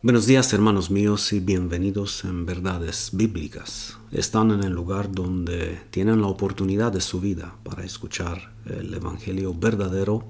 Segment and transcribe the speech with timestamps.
[0.00, 3.98] Buenos días hermanos míos y bienvenidos en verdades bíblicas.
[4.12, 9.52] Están en el lugar donde tienen la oportunidad de su vida para escuchar el Evangelio
[9.52, 10.24] verdadero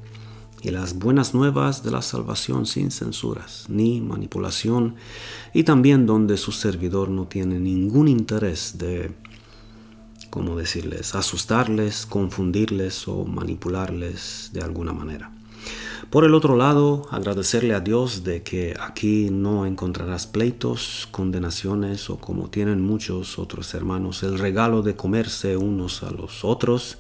[0.63, 4.95] y las buenas nuevas de la salvación sin censuras ni manipulación
[5.53, 9.13] y también donde su servidor no tiene ningún interés de,
[10.31, 15.38] ¿cómo decirles?, asustarles, confundirles o manipularles de alguna manera.
[16.11, 22.17] Por el otro lado, agradecerle a Dios de que aquí no encontrarás pleitos, condenaciones o
[22.17, 26.97] como tienen muchos otros hermanos, el regalo de comerse unos a los otros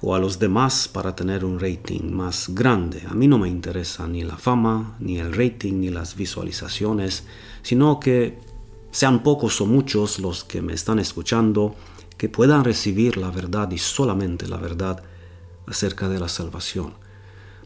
[0.00, 3.02] o a los demás para tener un rating más grande.
[3.10, 7.24] A mí no me interesa ni la fama, ni el rating, ni las visualizaciones,
[7.60, 8.38] sino que
[8.90, 11.74] sean pocos o muchos los que me están escuchando,
[12.16, 15.02] que puedan recibir la verdad y solamente la verdad
[15.66, 17.07] acerca de la salvación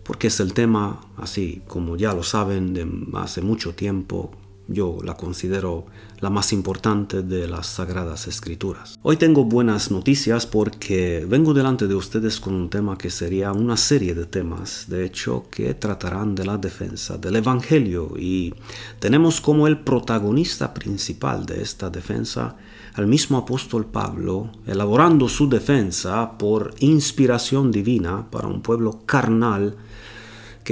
[0.05, 4.33] porque es el tema, así como ya lo saben, de hace mucho tiempo,
[4.69, 5.87] yo la considero
[6.21, 8.99] la más importante de las sagradas escrituras.
[9.03, 13.77] Hoy tengo buenas noticias porque vengo delante de ustedes con un tema que sería una
[13.77, 18.55] serie de temas, de hecho, que tratarán de la defensa del Evangelio y
[19.01, 22.57] tenemos como el protagonista principal de esta defensa
[22.95, 29.77] al mismo apóstol Pablo, elaborando su defensa por inspiración divina para un pueblo carnal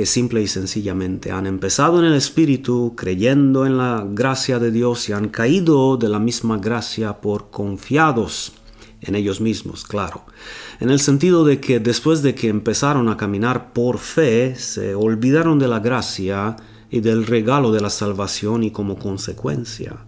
[0.07, 5.13] simple y sencillamente han empezado en el Espíritu creyendo en la gracia de Dios y
[5.13, 8.53] han caído de la misma gracia por confiados
[9.01, 10.25] en ellos mismos, claro.
[10.79, 15.59] En el sentido de que después de que empezaron a caminar por fe, se olvidaron
[15.59, 16.57] de la gracia
[16.91, 20.05] y del regalo de la salvación y como consecuencia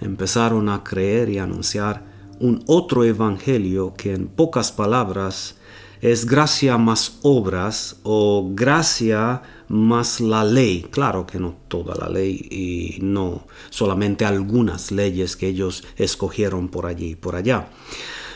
[0.00, 2.04] empezaron a creer y anunciar
[2.40, 5.56] un otro evangelio que en pocas palabras
[6.00, 10.86] es gracia más obras o gracia más la ley.
[10.90, 16.86] Claro que no toda la ley y no solamente algunas leyes que ellos escogieron por
[16.86, 17.68] allí y por allá.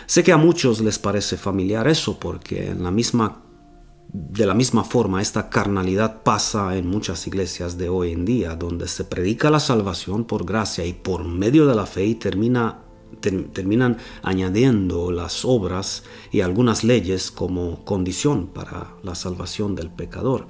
[0.07, 3.43] Sé que a muchos les parece familiar eso porque en la misma
[4.13, 8.87] de la misma forma, esta carnalidad pasa en muchas iglesias de hoy en día, donde
[8.87, 12.82] se predica la salvación por gracia y por medio de la fe y termina
[13.21, 20.47] terminan añadiendo las obras y algunas leyes como condición para la salvación del pecador,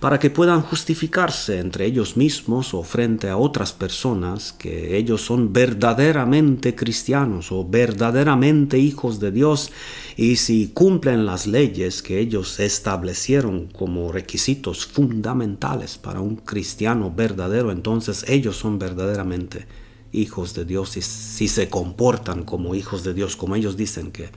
[0.00, 5.52] para que puedan justificarse entre ellos mismos o frente a otras personas que ellos son
[5.52, 9.72] verdaderamente cristianos o verdaderamente hijos de Dios
[10.16, 17.70] y si cumplen las leyes que ellos establecieron como requisitos fundamentales para un cristiano verdadero,
[17.70, 19.66] entonces ellos son verdaderamente
[20.12, 24.30] hijos de Dios y si se comportan como hijos de Dios, como ellos dicen que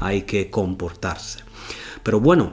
[0.00, 1.40] hay que comportarse.
[2.02, 2.52] Pero bueno,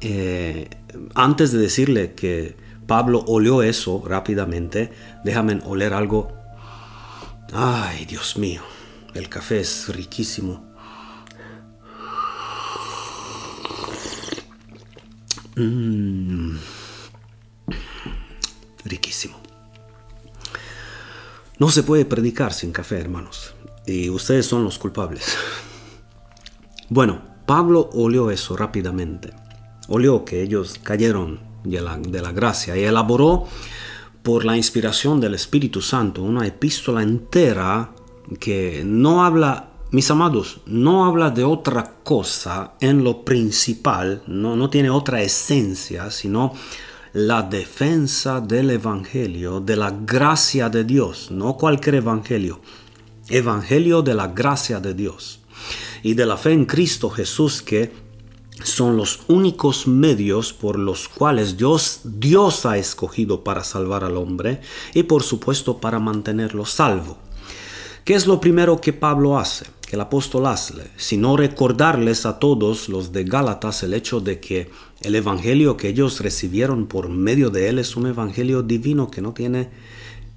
[0.00, 0.68] eh,
[1.14, 4.92] antes de decirle que Pablo olió eso rápidamente,
[5.24, 6.32] déjame oler algo.
[7.52, 8.62] Ay, Dios mío,
[9.14, 10.70] el café es riquísimo.
[15.56, 16.56] Mm.
[18.84, 19.39] riquísimo.
[21.60, 23.54] No se puede predicar sin café, hermanos.
[23.86, 25.36] Y ustedes son los culpables.
[26.88, 29.34] Bueno, Pablo olió eso rápidamente.
[29.88, 33.46] Olió que ellos cayeron de la, de la gracia y elaboró
[34.22, 37.92] por la inspiración del Espíritu Santo una epístola entera
[38.38, 44.70] que no habla mis amados, no habla de otra cosa en lo principal, no, no
[44.70, 46.54] tiene otra esencia, sino
[47.12, 52.60] la defensa del Evangelio, de la gracia de Dios, no cualquier Evangelio,
[53.28, 55.40] Evangelio de la gracia de Dios
[56.02, 57.92] y de la fe en Cristo Jesús que
[58.62, 64.60] son los únicos medios por los cuales Dios, Dios ha escogido para salvar al hombre
[64.94, 67.18] y por supuesto para mantenerlo salvo.
[68.04, 69.66] ¿Qué es lo primero que Pablo hace?
[69.90, 74.70] Que el apóstol hace, sino recordarles a todos los de Gálatas el hecho de que
[75.00, 79.32] el evangelio que ellos recibieron por medio de él es un evangelio divino que no
[79.32, 79.68] tiene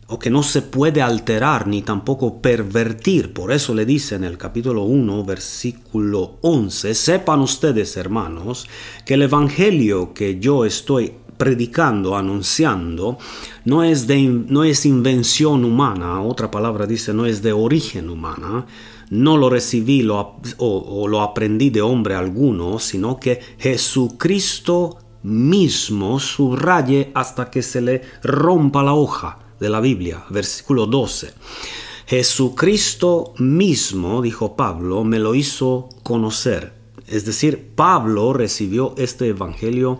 [0.08, 3.32] o que no se puede alterar ni tampoco pervertir.
[3.32, 8.68] Por eso le dice en el capítulo 1, versículo 11, sepan ustedes, hermanos,
[9.06, 13.20] que el evangelio que yo estoy predicando, anunciando,
[13.66, 18.66] no es, de, no es invención humana, otra palabra dice, no es de origen humana,
[19.13, 27.12] no lo recibí o, o lo aprendí de hombre alguno, sino que Jesucristo mismo subraye
[27.13, 31.31] hasta que se le rompa la hoja de la Biblia, versículo 12.
[32.07, 36.74] Jesucristo mismo, dijo Pablo, me lo hizo conocer.
[37.07, 40.00] Es decir, Pablo recibió este Evangelio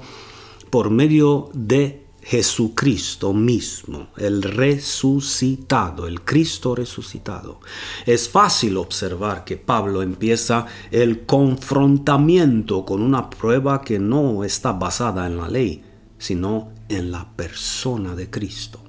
[0.72, 7.60] por medio de Jesucristo mismo, el resucitado, el Cristo resucitado.
[8.06, 15.28] Es fácil observar que Pablo empieza el confrontamiento con una prueba que no está basada
[15.28, 15.84] en la ley,
[16.18, 18.80] sino en la persona de Cristo.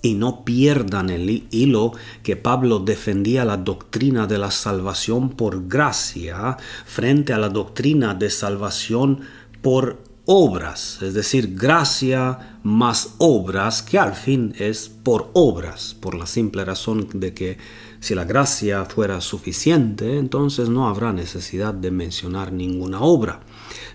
[0.00, 6.58] Y no pierdan el hilo que Pablo defendía la doctrina de la salvación por gracia
[6.84, 9.22] frente a la doctrina de salvación
[9.62, 16.26] por obras, es decir, gracia más obras, que al fin es por obras, por la
[16.26, 17.58] simple razón de que
[18.00, 23.40] si la gracia fuera suficiente, entonces no habrá necesidad de mencionar ninguna obra.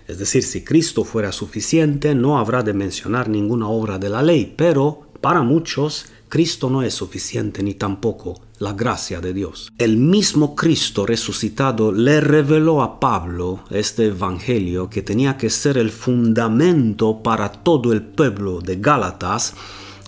[0.06, 4.54] Es decir, si Cristo fuera suficiente, no habrá de mencionar ninguna obra de la ley,
[4.56, 9.72] pero para muchos Cristo no es suficiente ni tampoco la gracia de Dios.
[9.78, 15.90] El mismo Cristo resucitado le reveló a Pablo este Evangelio que tenía que ser el
[15.90, 19.54] fundamento para todo el pueblo de Gálatas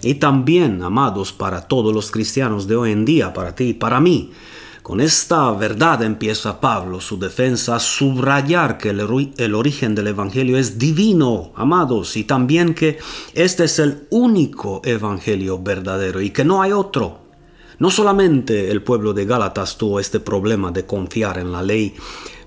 [0.03, 4.01] y también, amados, para todos los cristianos de hoy en día, para ti y para
[4.01, 4.33] mí.
[4.83, 10.59] Con esta verdad empieza Pablo su defensa a subrayar que el, el, origen del Evangelio
[10.59, 12.99] es divino, amados, y también que
[13.33, 17.22] este es el único Evangelio verdadero y que no hay otro.
[17.83, 21.97] No solamente el pueblo de Gálatas tuvo este problema de confiar en la ley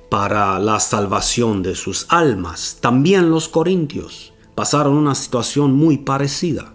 [0.09, 6.73] para la salvación de sus almas, también los corintios pasaron una situación muy parecida.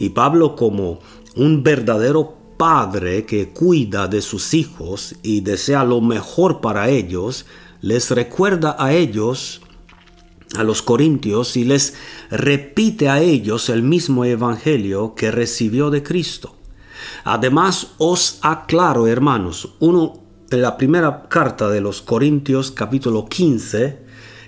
[0.00, 0.98] Y Pablo como
[1.36, 7.46] un verdadero padre que cuida de sus hijos y desea lo mejor para ellos,
[7.80, 9.60] les recuerda a ellos
[10.56, 11.94] a los corintios y les
[12.28, 16.56] repite a ellos el mismo evangelio que recibió de Cristo.
[17.24, 20.20] Además, os aclaro, hermanos, uno
[20.50, 24.00] en la primera carta de los Corintios, capítulo 15,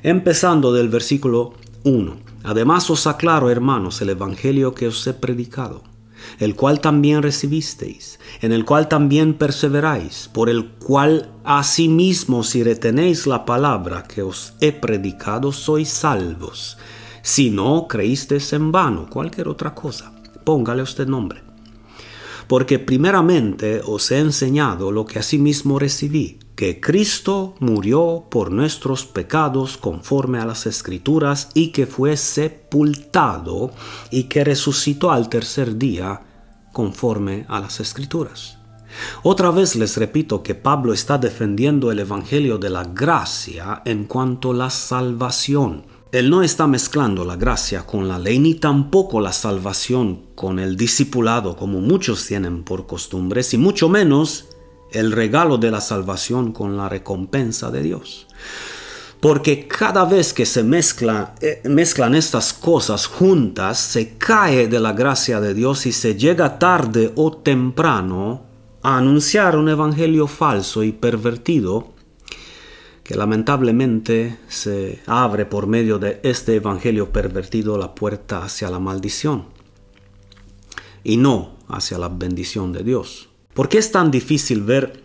[0.02, 1.54] empezando del versículo
[1.84, 2.16] 1.
[2.42, 5.84] Además os aclaro, hermanos, el evangelio que os he predicado,
[6.40, 13.28] el cual también recibisteis, en el cual también perseveráis, por el cual asimismo si retenéis
[13.28, 16.78] la palabra que os he predicado, sois salvos.
[17.22, 20.12] Si no creísteis en vano, cualquier otra cosa,
[20.44, 21.51] póngale usted nombre
[22.52, 29.78] porque primeramente os he enseñado lo que asimismo recibí, que Cristo murió por nuestros pecados
[29.78, 33.70] conforme a las escrituras y que fue sepultado
[34.10, 36.20] y que resucitó al tercer día
[36.74, 38.58] conforme a las escrituras.
[39.22, 44.50] Otra vez les repito que Pablo está defendiendo el Evangelio de la gracia en cuanto
[44.50, 49.32] a la salvación él no está mezclando la gracia con la ley ni tampoco la
[49.32, 54.44] salvación con el discipulado como muchos tienen por costumbre, y mucho menos
[54.90, 58.26] el regalo de la salvación con la recompensa de Dios.
[59.20, 64.92] Porque cada vez que se mezcla, eh, mezclan estas cosas juntas, se cae de la
[64.92, 68.42] gracia de Dios y se llega tarde o temprano
[68.82, 71.92] a anunciar un evangelio falso y pervertido
[73.02, 79.46] que lamentablemente se abre por medio de este evangelio pervertido la puerta hacia la maldición
[81.02, 83.28] y no hacia la bendición de Dios.
[83.54, 85.02] ¿Por qué es tan difícil ver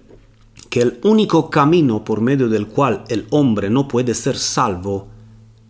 [0.70, 5.08] que el único camino por medio del cual el hombre no puede ser salvo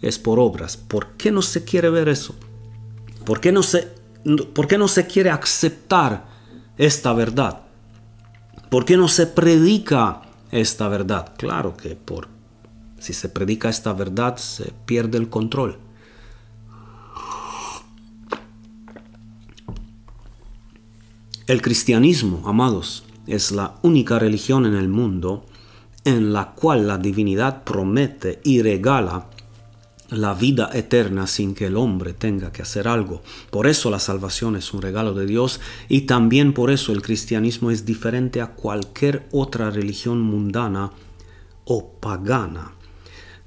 [0.01, 0.75] es por obras?
[0.75, 2.35] ¿Por qué no se quiere ver eso?
[3.25, 3.87] ¿Por qué no se,
[4.53, 6.27] por qué no se quiere aceptar
[6.77, 7.61] esta verdad?
[8.69, 11.33] ¿Por qué no se predica esta verdad.
[11.37, 12.27] Claro que por
[12.99, 15.79] si se predica esta verdad se pierde el control.
[21.47, 25.45] El cristianismo, amados, es la única religión en el mundo
[26.03, 29.27] en la cual la divinidad promete y regala
[30.09, 33.21] la vida eterna sin que el hombre tenga que hacer algo.
[33.49, 35.59] Por eso la salvación es un regalo de Dios
[35.89, 40.91] y también por eso el cristianismo es diferente a cualquier otra religión mundana
[41.65, 42.73] o pagana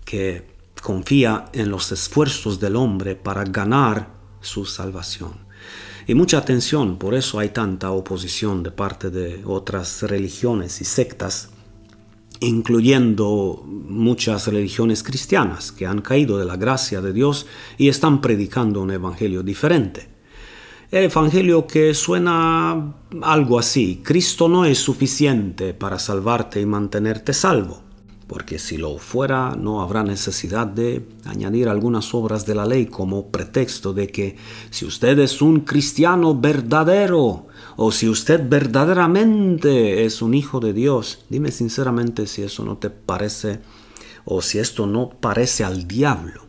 [0.04, 0.46] que
[0.82, 4.08] confía en los esfuerzos del hombre para ganar
[4.40, 5.48] su salvación.
[6.06, 11.50] Y mucha atención, por eso hay tanta oposición de parte de otras religiones y sectas
[12.40, 17.46] incluyendo muchas religiones cristianas que han caído de la gracia de Dios
[17.78, 20.08] y están predicando un evangelio diferente.
[20.90, 27.90] El evangelio que suena algo así, Cristo no es suficiente para salvarte y mantenerte salvo
[28.30, 33.26] porque si lo fuera no habrá necesidad de añadir algunas obras de la ley como
[33.26, 34.36] pretexto de que
[34.70, 37.48] si usted es un cristiano verdadero
[37.82, 42.90] o si usted verdaderamente es un hijo de Dios, dime sinceramente si eso no te
[42.90, 43.60] parece
[44.26, 46.42] o si esto no parece al diablo.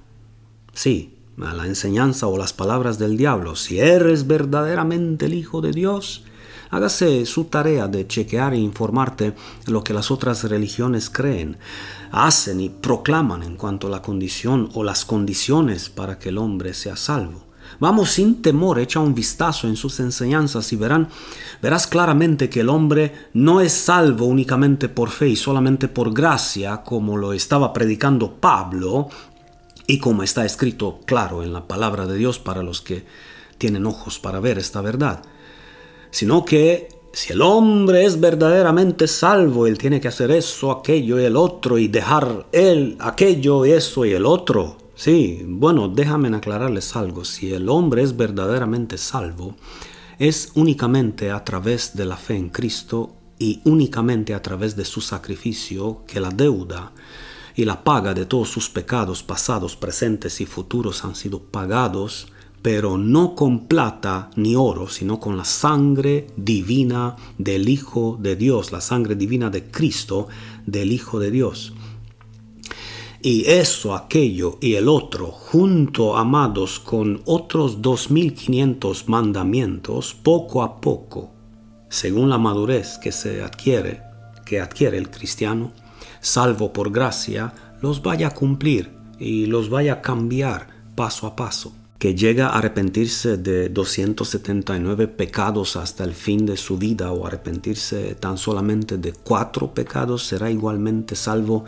[0.74, 3.56] Sí, a la enseñanza o las palabras del diablo.
[3.56, 6.26] Si eres verdaderamente el Hijo de Dios,
[6.70, 9.34] hágase su tarea de chequear e informarte
[9.68, 11.60] lo que las otras religiones creen,
[12.12, 16.74] hacen y proclaman en cuanto a la condición o las condiciones para que el hombre
[16.74, 17.50] sea salvo.
[17.82, 21.10] Vamos sin temor, echa un vistazo en sus enseñanzas y verán,
[21.64, 26.84] verás claramente que el hombre no es salvo únicamente por fe y solamente por gracia,
[26.84, 29.10] como lo estaba predicando Pablo
[29.88, 33.04] y como está escrito claro en la palabra de Dios para los que
[33.58, 35.24] tienen ojos para ver esta verdad,
[36.12, 41.24] sino que si el hombre es verdaderamente salvo, él tiene que hacer eso, aquello y
[41.24, 44.81] el otro y dejar él, aquello, eso y el otro.
[45.03, 47.25] Sí, bueno, déjame aclararles algo.
[47.25, 49.55] Si el hombre es verdaderamente salvo,
[50.20, 55.01] es únicamente a través de la fe en Cristo y únicamente a través de su
[55.01, 56.91] sacrificio que la deuda
[57.55, 62.27] y la paga de todos sus pecados pasados, presentes y futuros han sido pagados,
[62.62, 68.72] pero no con plata ni oro, sino con la sangre divina del Hijo de Dios,
[68.72, 70.27] la sangre divina de Cristo,
[70.67, 71.74] del Hijo de Dios.
[73.24, 81.32] Y eso, aquello y el otro, junto, amados, con otros 2500 mandamientos, poco a poco,
[81.88, 84.01] según la madurez que se adquiere,
[84.44, 85.72] que adquiere el cristiano,
[86.20, 91.74] salvo por gracia, los vaya a cumplir y los vaya a cambiar paso a paso.
[92.00, 98.16] Que llega a arrepentirse de 279 pecados hasta el fin de su vida o arrepentirse
[98.16, 101.66] tan solamente de cuatro pecados será igualmente salvo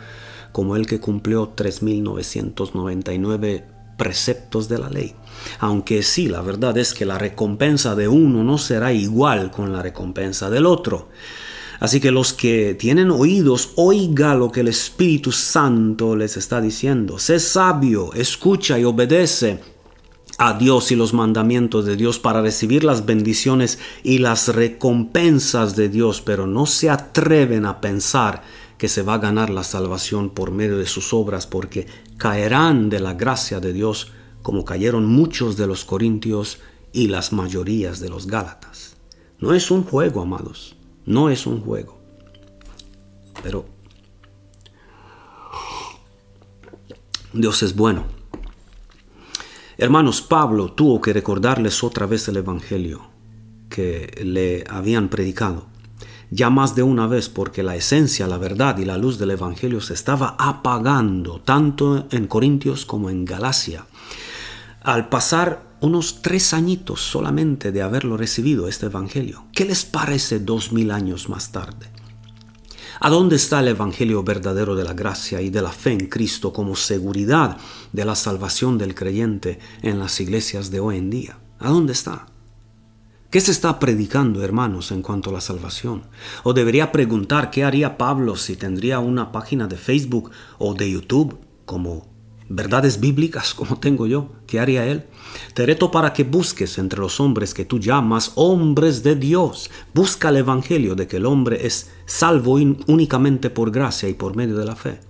[0.54, 3.64] como el que cumplió 3.999
[3.96, 5.16] preceptos de la ley.
[5.58, 9.82] Aunque sí, la verdad es que la recompensa de uno no será igual con la
[9.82, 11.08] recompensa del otro.
[11.80, 17.18] Así que los que tienen oídos, oiga lo que el Espíritu Santo les está diciendo.
[17.18, 19.58] Sé sabio, escucha y obedece
[20.38, 25.88] a Dios y los mandamientos de Dios para recibir las bendiciones y las recompensas de
[25.88, 30.50] Dios, pero no se atreven a pensar que se va a ganar la salvación por
[30.50, 31.86] medio de sus obras, porque
[32.18, 34.12] caerán de la gracia de Dios
[34.42, 36.58] como cayeron muchos de los corintios
[36.92, 38.98] y las mayorías de los gálatas.
[39.38, 40.76] No es un juego, amados,
[41.06, 41.98] no es un juego.
[43.42, 43.64] Pero
[47.32, 48.04] Dios es bueno.
[49.78, 53.00] Hermanos, Pablo tuvo que recordarles otra vez el Evangelio
[53.70, 55.72] que le habían predicado
[56.30, 59.80] ya más de una vez porque la esencia, la verdad y la luz del Evangelio
[59.80, 63.86] se estaba apagando tanto en Corintios como en Galacia.
[64.82, 70.72] Al pasar unos tres añitos solamente de haberlo recibido este Evangelio, ¿qué les parece dos
[70.72, 71.90] mil años más tarde?
[73.00, 76.52] ¿A dónde está el Evangelio verdadero de la gracia y de la fe en Cristo
[76.52, 77.58] como seguridad
[77.92, 81.38] de la salvación del creyente en las iglesias de hoy en día?
[81.58, 82.26] ¿A dónde está?
[83.34, 86.02] ¿Qué se está predicando, hermanos, en cuanto a la salvación?
[86.44, 91.40] O debería preguntar qué haría Pablo si tendría una página de Facebook o de YouTube
[91.64, 92.06] como
[92.48, 94.30] verdades bíblicas como tengo yo.
[94.46, 95.02] ¿Qué haría él?
[95.52, 99.68] Te reto para que busques entre los hombres que tú llamas hombres de Dios.
[99.92, 104.56] Busca el Evangelio de que el hombre es salvo únicamente por gracia y por medio
[104.56, 105.00] de la fe.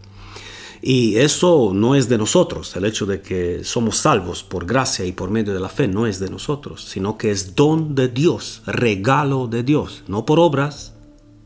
[0.86, 5.12] Y eso no es de nosotros, el hecho de que somos salvos por gracia y
[5.12, 8.60] por medio de la fe no es de nosotros, sino que es don de Dios,
[8.66, 10.92] regalo de Dios, no por obras,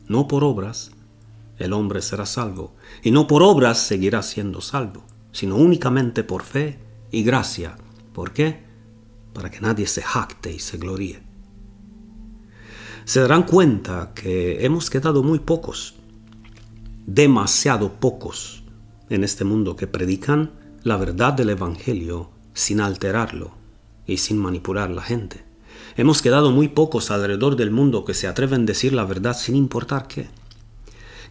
[0.09, 0.91] no por obras,
[1.57, 6.77] el hombre será salvo, y no por obras seguirá siendo salvo, sino únicamente por fe
[7.09, 7.77] y gracia.
[8.11, 8.65] ¿Por qué?
[9.31, 11.23] Para que nadie se jacte y se gloríe.
[13.05, 15.95] Se darán cuenta que hemos quedado muy pocos,
[17.05, 18.58] demasiado pocos
[19.09, 20.51] en este mundo que predican
[20.83, 23.51] la verdad del Evangelio sin alterarlo
[24.05, 25.43] y sin manipular la gente.
[25.97, 29.55] Hemos quedado muy pocos alrededor del mundo que se atreven a decir la verdad sin
[29.55, 30.27] importar qué.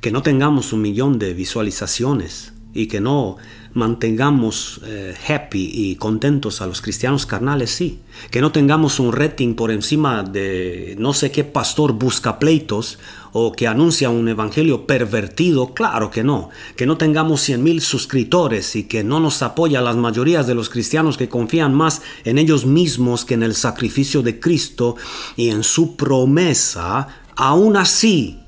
[0.00, 3.36] Que no tengamos un millón de visualizaciones y que no
[3.72, 5.14] mantengamos eh,
[5.54, 8.00] y contentos a los cristianos carnales, sí.
[8.30, 12.98] Que no tengamos un rating por encima de no sé qué pastor busca pleitos
[13.32, 16.50] o que anuncia un evangelio pervertido, claro que no.
[16.76, 20.68] Que no tengamos 100 mil suscriptores y que no nos apoya las mayorías de los
[20.68, 24.96] cristianos que confían más en ellos mismos que en el sacrificio de Cristo
[25.36, 28.40] y en su promesa, aún así,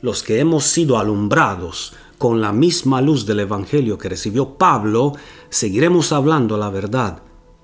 [0.00, 5.14] los que hemos sido alumbrados con la misma luz del Evangelio que recibió Pablo,
[5.48, 7.22] seguiremos hablando la verdad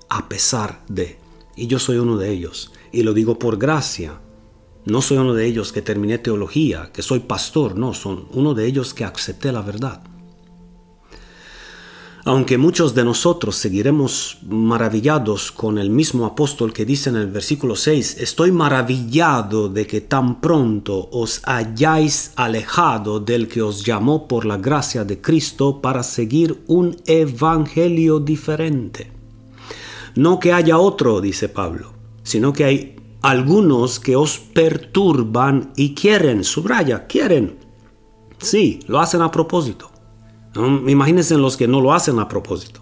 [0.09, 1.19] a pesar de.
[1.55, 4.19] Y yo soy uno de ellos, y lo digo por gracia.
[4.83, 8.65] No soy uno de ellos que terminé teología, que soy pastor, no, son uno de
[8.65, 10.01] ellos que acepté la verdad.
[12.27, 17.77] Aunque muchos de nosotros seguiremos maravillados con el mismo apóstol que dice en el versículo
[17.77, 24.43] 6, estoy maravillado de que tan pronto os hayáis alejado del que os llamó por
[24.43, 29.09] la gracia de Cristo para seguir un evangelio diferente.
[30.15, 31.93] No que haya otro, dice Pablo,
[32.23, 37.57] sino que hay algunos que os perturban y quieren, subraya, quieren.
[38.37, 39.91] Sí, lo hacen a propósito
[40.87, 42.81] Imagínense los que no lo hacen a propósito.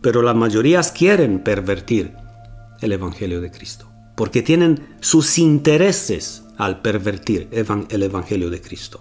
[0.00, 2.12] Pero las mayorías quieren pervertir
[2.80, 3.88] el Evangelio de Cristo.
[4.16, 9.00] Porque tienen sus intereses al pervertir el Evangelio de Cristo.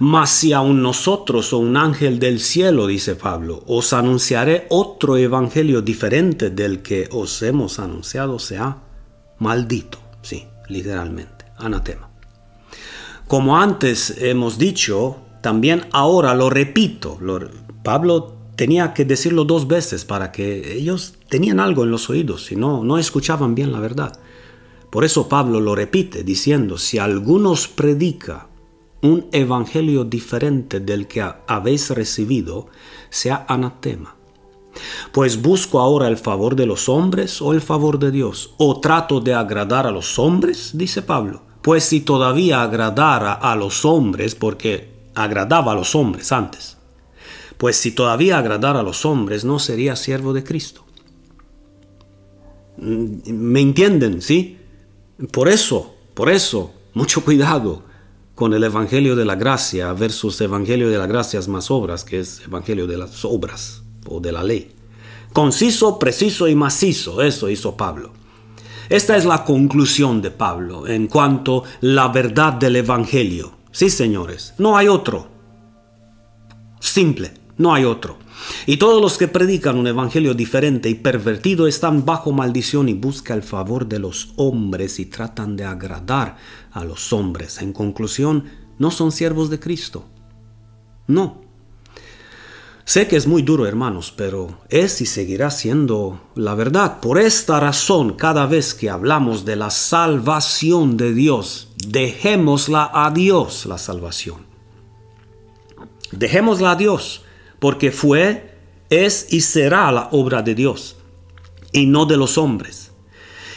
[0.00, 5.82] Mas si aun nosotros o un ángel del cielo, dice Pablo, os anunciaré otro Evangelio
[5.82, 8.78] diferente del que os hemos anunciado, sea
[9.38, 9.98] maldito.
[10.22, 12.10] Sí, literalmente, anatema.
[13.26, 17.18] Como antes hemos dicho, también ahora lo repito.
[17.82, 22.56] Pablo tenía que decirlo dos veces para que ellos tenían algo en los oídos, si
[22.56, 24.18] no, no escuchaban bien la verdad.
[24.88, 28.46] Por eso Pablo lo repite diciendo, si algunos predica
[29.02, 32.68] un evangelio diferente del que habéis recibido,
[33.10, 34.16] sea anatema.
[35.12, 39.20] Pues busco ahora el favor de los hombres o el favor de Dios, o trato
[39.20, 41.42] de agradar a los hombres, dice Pablo.
[41.60, 46.76] Pues si todavía agradara a los hombres, porque agradaba a los hombres antes.
[47.56, 50.84] Pues si todavía agradara a los hombres, no sería siervo de Cristo.
[52.78, 54.20] Mm, ¿Me entienden?
[54.20, 54.58] ¿Sí?
[55.30, 57.82] Por eso, por eso, mucho cuidado
[58.34, 62.42] con el Evangelio de la Gracia versus Evangelio de la Gracia más obras, que es
[62.44, 64.72] Evangelio de las obras o de la ley.
[65.32, 68.12] Conciso, preciso y macizo, eso hizo Pablo.
[68.88, 73.52] Esta es la conclusión de Pablo en cuanto a la verdad del Evangelio.
[73.74, 75.26] Sí, señores, no hay otro.
[76.78, 78.18] Simple, no hay otro.
[78.66, 83.38] Y todos los que predican un evangelio diferente y pervertido están bajo maldición y buscan
[83.38, 86.36] el favor de los hombres y tratan de agradar
[86.70, 87.60] a los hombres.
[87.62, 88.44] En conclusión,
[88.78, 90.04] no son siervos de Cristo.
[91.08, 91.42] No,
[92.86, 97.00] Sé que es muy duro, hermanos, pero es y seguirá siendo la verdad.
[97.00, 103.64] Por esta razón, cada vez que hablamos de la salvación de Dios, dejémosla a Dios
[103.64, 104.46] la salvación.
[106.12, 107.22] Dejémosla a Dios,
[107.58, 108.54] porque fue,
[108.90, 110.96] es y será la obra de Dios,
[111.72, 112.92] y no de los hombres.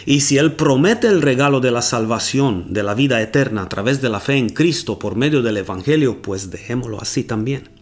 [0.05, 4.01] Y si Él promete el regalo de la salvación, de la vida eterna a través
[4.01, 7.76] de la fe en Cristo por medio del Evangelio, pues dejémoslo así también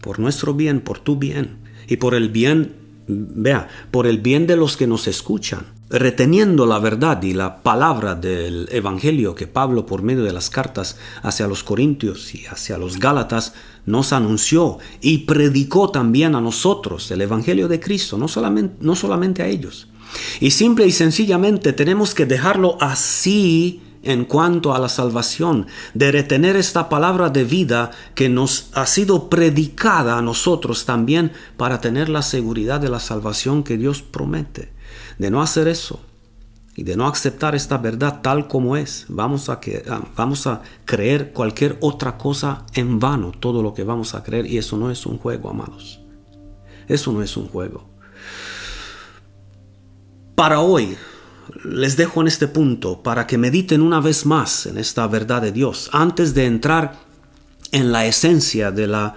[0.00, 1.58] por nuestro bien, por tu bien
[1.88, 2.74] y por el bien,
[3.06, 8.14] vea, por el bien de los que nos escuchan, reteniendo la verdad y la palabra
[8.14, 12.98] del Evangelio que Pablo por medio de las cartas hacia los Corintios y hacia los
[12.98, 13.54] Gálatas
[13.86, 19.42] nos anunció y predicó también a nosotros el Evangelio de Cristo, no solamente, no solamente
[19.42, 19.88] a ellos.
[20.40, 26.56] Y simple y sencillamente tenemos que dejarlo así en cuanto a la salvación, de retener
[26.56, 32.22] esta palabra de vida que nos ha sido predicada a nosotros también para tener la
[32.22, 34.72] seguridad de la salvación que Dios promete.
[35.18, 36.00] De no hacer eso
[36.76, 40.62] y de no aceptar esta verdad tal como es, vamos a, que, ah, vamos a
[40.84, 44.90] creer cualquier otra cosa en vano, todo lo que vamos a creer, y eso no
[44.90, 46.00] es un juego, amados.
[46.86, 47.84] Eso no es un juego.
[50.36, 50.96] Para hoy,
[51.64, 55.52] les dejo en este punto para que mediten una vez más en esta verdad de
[55.52, 57.00] Dios antes de entrar
[57.72, 59.14] en la esencia de la,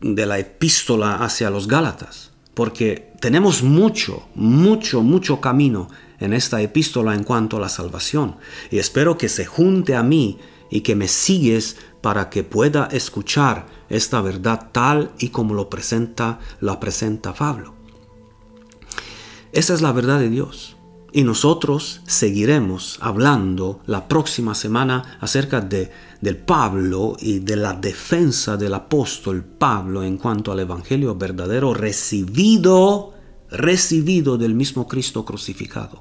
[0.00, 5.88] de la epístola hacia los Gálatas, porque tenemos mucho, mucho, mucho camino
[6.20, 8.36] en esta epístola en cuanto a la salvación
[8.70, 10.38] y espero que se junte a mí
[10.70, 16.38] y que me sigues para que pueda escuchar esta verdad tal y como lo presenta,
[16.60, 17.74] la presenta Pablo.
[19.52, 20.73] Esa es la verdad de Dios.
[21.16, 28.56] Y nosotros seguiremos hablando la próxima semana acerca de, del Pablo y de la defensa
[28.56, 33.14] del apóstol Pablo en cuanto al Evangelio verdadero recibido,
[33.48, 36.00] recibido del mismo Cristo crucificado.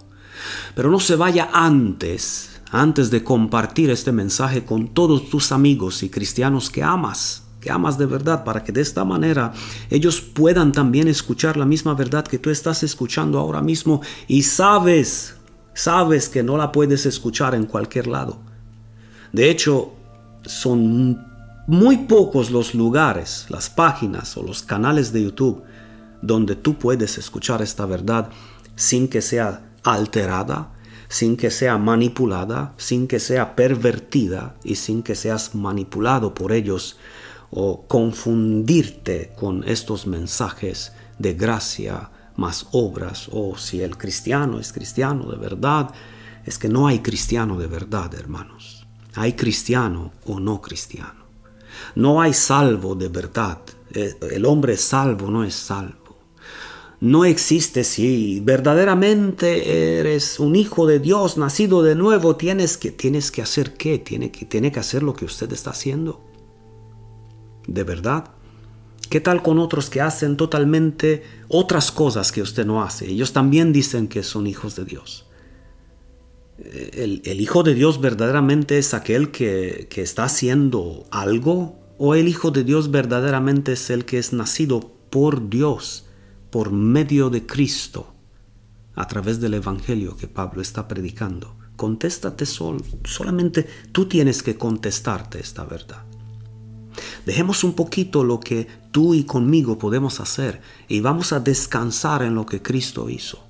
[0.73, 6.09] Pero no se vaya antes, antes de compartir este mensaje con todos tus amigos y
[6.09, 9.53] cristianos que amas que amas de verdad, para que de esta manera
[9.89, 15.35] ellos puedan también escuchar la misma verdad que tú estás escuchando ahora mismo y sabes,
[15.73, 18.37] sabes que no la puedes escuchar en cualquier lado.
[19.31, 19.93] De hecho,
[20.45, 21.25] son
[21.67, 25.63] muy pocos los lugares, las páginas o los canales de YouTube
[26.21, 28.29] donde tú puedes escuchar esta verdad
[28.75, 30.73] sin que sea alterada,
[31.07, 36.97] sin que sea manipulada, sin que sea pervertida y sin que seas manipulado por ellos
[37.55, 45.29] o confundirte con estos mensajes de gracia más obras o si el cristiano es cristiano
[45.31, 45.91] de verdad.
[46.45, 48.85] Es que no hay cristiano de verdad, hermanos.
[49.15, 51.23] Hay cristiano o no cristiano.
[51.95, 53.59] No hay salvo de verdad.
[53.93, 56.17] Eh, el hombre salvo no es salvo.
[56.99, 63.29] No existe si verdaderamente eres un hijo de Dios, nacido de nuevo, tienes que, tienes
[63.29, 63.99] que hacer qué?
[63.99, 66.21] Tiene que, tiene que hacer lo que usted está haciendo.
[67.67, 68.31] ¿De verdad?
[69.09, 73.09] ¿Qué tal con otros que hacen totalmente otras cosas que usted no hace?
[73.09, 75.27] Ellos también dicen que son hijos de Dios.
[76.57, 82.51] El, hijo de Dios verdaderamente es aquel que, que está haciendo algo o el hijo
[82.51, 86.05] de Dios verdaderamente es el que es nacido por Dios,
[86.49, 88.13] por medio de Cristo,
[88.95, 91.55] a través del Evangelio que Pablo está predicando.
[91.75, 96.03] Contéstate sol, solamente tú tienes que contestarte esta verdad.
[97.25, 102.35] Dejemos un poquito lo que tú y conmigo podemos hacer y vamos a descansar en
[102.35, 103.43] lo que Cristo hizo.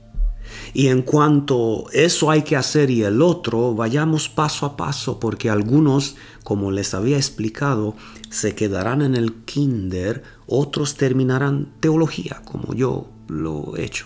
[0.74, 5.50] Y en cuanto eso hay que hacer y el otro, vayamos paso a paso, porque
[5.50, 7.96] algunos, como les había explicado,
[8.30, 14.06] se quedarán en el kinder, otros terminarán teología, como yo lo he hecho.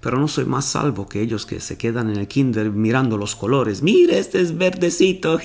[0.00, 3.34] Pero no soy más salvo que ellos que se quedan en el kinder mirando los
[3.34, 3.82] colores.
[3.82, 5.38] Mire, este es verdecito.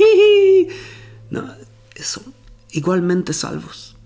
[1.31, 1.45] No,
[1.95, 2.33] son
[2.71, 3.97] igualmente salvos.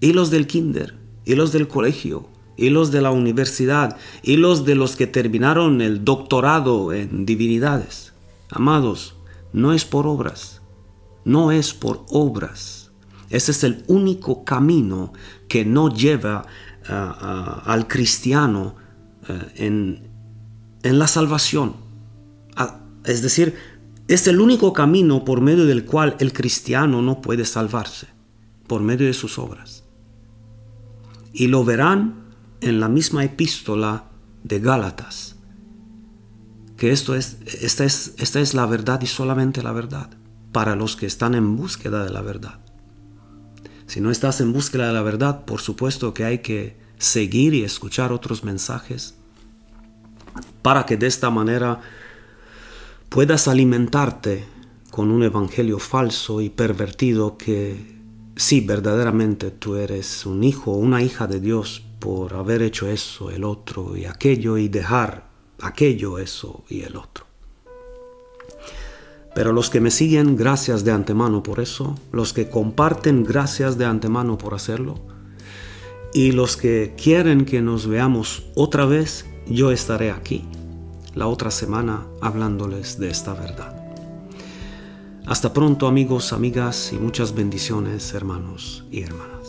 [0.00, 4.64] Y los del kinder, y los del colegio, y los de la universidad, y los
[4.64, 8.12] de los que terminaron el doctorado en divinidades.
[8.50, 9.14] Amados,
[9.52, 10.60] no es por obras,
[11.24, 12.90] no es por obras.
[13.30, 15.12] Ese es el único camino
[15.48, 16.44] que no lleva
[16.84, 18.74] al cristiano
[19.28, 20.08] eh, en,
[20.82, 21.74] en, la salvación.
[23.04, 23.54] es decir,
[24.14, 28.08] es el único camino por medio del cual el cristiano no puede salvarse,
[28.66, 29.84] por medio de sus obras.
[31.32, 34.10] Y lo verán en la misma epístola
[34.44, 35.36] de Gálatas,
[36.76, 40.10] que esto es, esta, es, esta es la verdad y solamente la verdad
[40.52, 42.60] para los que están en búsqueda de la verdad.
[43.86, 47.64] Si no estás en búsqueda de la verdad, por supuesto que hay que seguir y
[47.64, 49.14] escuchar otros mensajes
[50.60, 51.80] para que de esta manera
[53.12, 54.46] puedas alimentarte
[54.90, 57.76] con un evangelio falso y pervertido que
[58.36, 63.30] si verdaderamente tú eres un hijo o una hija de Dios por haber hecho eso,
[63.30, 65.28] el otro y aquello y dejar
[65.60, 67.26] aquello, eso y el otro.
[69.34, 71.94] Pero los que me siguen, gracias de antemano por eso.
[72.12, 74.94] Los que comparten, gracias de antemano por hacerlo.
[76.14, 80.46] Y los que quieren que nos veamos otra vez, yo estaré aquí
[81.14, 83.76] la otra semana hablándoles de esta verdad.
[85.26, 89.41] Hasta pronto amigos, amigas y muchas bendiciones hermanos y hermanas.